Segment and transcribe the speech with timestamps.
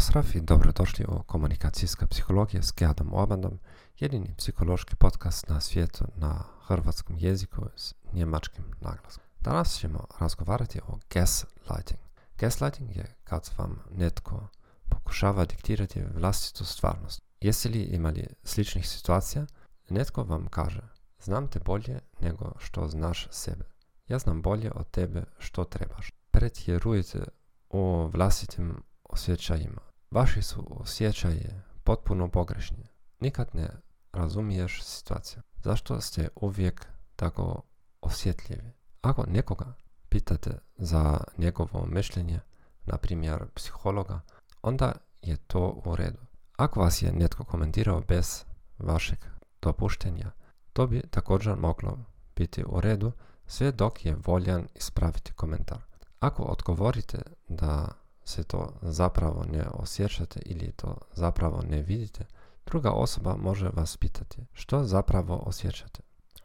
[0.00, 3.58] Pozdrav i dobrodošli u Komunikacijska psihologija s Gerdom Orbandom,
[3.98, 9.24] jedini psihološki podcast na svijetu na hrvatskom jeziku s njemačkim naglaskom.
[9.40, 12.00] Danas ćemo razgovarati o gaslighting.
[12.38, 14.48] Gaslighting je kad vam netko
[14.88, 17.20] pokušava diktirati vlastitu stvarnost.
[17.40, 19.46] Jeste li imali sličnih situacija?
[19.88, 20.82] Netko vam kaže,
[21.22, 23.64] znam te bolje nego što znaš sebe.
[24.08, 26.10] Ja znam bolje od tebe što trebaš.
[26.30, 27.24] Pretjerujete
[27.68, 29.89] o vlastitim osjećajima.
[30.10, 32.84] Vaši su osjećaje potpuno pogrešni.
[33.20, 33.68] Nikad ne
[34.12, 35.42] razumiješ situaciju.
[35.62, 37.62] Zašto ste uvijek tako
[38.00, 38.72] osjetljivi?
[39.02, 39.74] Ako nekoga
[40.08, 42.40] pitate za njegovo mišljenje,
[42.86, 44.20] na primjer psihologa,
[44.62, 46.20] onda je to u redu.
[46.56, 48.44] Ako vas je netko komentirao bez
[48.78, 49.18] vašeg
[49.62, 50.30] dopuštenja,
[50.72, 51.98] to bi također moglo
[52.36, 53.12] biti u redu
[53.46, 55.78] sve dok je voljan ispraviti komentar.
[56.20, 57.88] Ako odgovorite da
[58.30, 62.24] se to zapravo ne osjećate ili to zapravo ne vidite,
[62.66, 66.02] druga osoba može vas pitati što zapravo osjećate.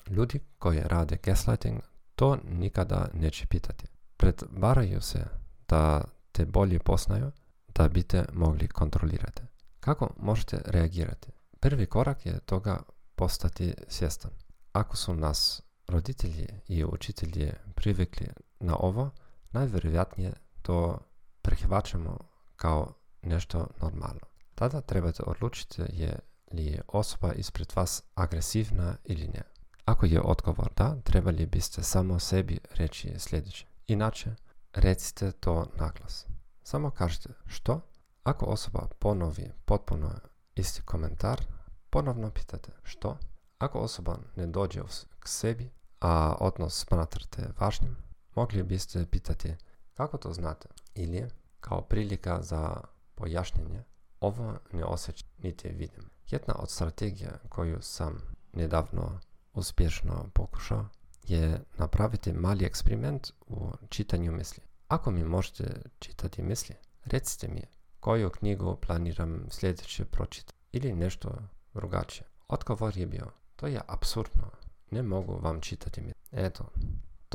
[0.07, 1.81] Ljudi koji rade gaslighting
[2.15, 3.87] to nikada neće pitati.
[4.17, 5.25] Pretvaraju se
[5.67, 6.01] da
[6.31, 7.31] te bolje poznaju
[7.75, 9.41] da bi te mogli kontrolirati.
[9.79, 11.31] Kako možete reagirati?
[11.59, 12.79] Prvi korak je toga
[13.15, 14.31] postati svjestan.
[14.71, 18.27] Ako su nas roditelji i učitelji privikli
[18.59, 19.09] na ovo,
[19.51, 20.99] najvjerojatnije to
[21.45, 22.17] prihvaćamo
[22.55, 24.19] kao nešto normalno.
[24.55, 26.19] Tada trebate odlučiti je
[26.51, 29.41] li osoba ispred vas agresivna ili ne.
[29.85, 33.65] Ako je odgovor da, trebali biste samo sebi reći sljedeće.
[33.87, 34.35] Inače,
[34.73, 36.25] recite to naglas.
[36.63, 37.81] Samo kažete što.
[38.23, 40.11] Ako osoba ponovi potpuno
[40.55, 41.41] isti komentar,
[41.89, 43.17] ponovno pitate što.
[43.57, 44.81] Ako osoba ne dođe
[45.19, 47.95] k sebi, a odnos smatrate važnim,
[48.35, 49.55] mogli biste pitati
[49.93, 50.69] kako to znate?
[50.95, 51.25] Ili
[51.59, 52.81] kao prilika za
[53.15, 53.83] pojašnjenje,
[54.19, 56.09] ovo ne osjećam niti vidim.
[56.29, 58.21] Jedna od strategija koju sam
[58.53, 59.19] nedavno
[59.53, 60.85] uspješno pokušao
[61.23, 64.63] je napraviti mali eksperiment u čitanju misli.
[64.87, 66.75] Ako mi možete čitati misli,
[67.05, 67.61] recite mi
[67.99, 71.31] koju knjigu planiram sljedeće pročitati ili nešto
[71.73, 72.27] drugačije.
[72.47, 74.51] Odgovor je bio, to je absurdno,
[74.91, 76.21] ne mogu vam čitati misli.
[76.31, 76.65] Eto,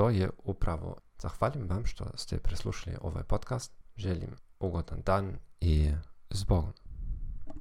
[0.01, 0.97] to je upravo.
[1.19, 3.73] Zahvaljujem vam što ste preslušali ovaj podcast.
[3.97, 5.91] Želim ugodan dan i
[6.31, 6.90] s Bogom.